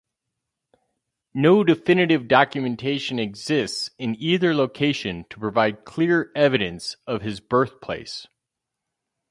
[1.35, 8.25] No definitive documentation exists in either location to provide clear evidence of his birthplace.